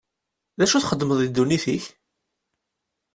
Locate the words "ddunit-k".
1.31-1.83